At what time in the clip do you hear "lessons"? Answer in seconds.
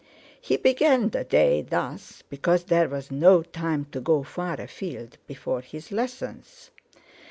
5.91-6.71